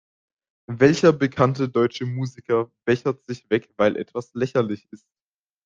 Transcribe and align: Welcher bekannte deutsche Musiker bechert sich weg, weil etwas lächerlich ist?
Welcher 0.71 1.13
bekannte 1.13 1.69
deutsche 1.69 2.07
Musiker 2.07 2.71
bechert 2.87 3.21
sich 3.27 3.47
weg, 3.51 3.71
weil 3.77 3.95
etwas 3.97 4.33
lächerlich 4.33 4.87
ist? 4.91 5.05